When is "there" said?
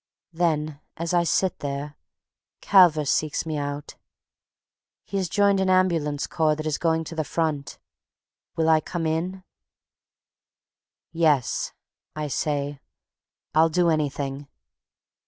1.59-1.95